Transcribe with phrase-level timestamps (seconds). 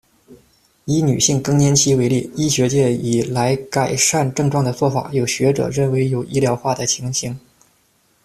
[0.85, 7.39] 以女性更年期为例，医学界以来改善症状的作法，有学者认为有医疗化的情形。